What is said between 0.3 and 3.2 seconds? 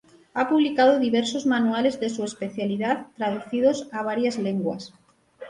Ha publicado diversos manuales de su especialidad,